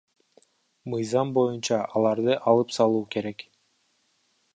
Мыйзам 0.93 1.33
боюнча 1.35 1.77
аларды 1.99 2.37
алып 2.53 2.73
салуу 2.79 3.05
керек. 3.17 3.45